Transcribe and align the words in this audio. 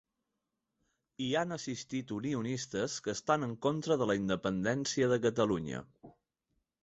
Hi 1.23 1.27
han 1.41 1.55
assistit 1.57 2.13
unionistes 2.15 2.95
que 3.07 3.13
estan 3.17 3.47
en 3.49 3.53
contra 3.65 3.97
de 4.03 4.07
la 4.13 4.15
independència 4.21 5.11
de 5.13 5.19
Catalunya. 5.27 5.85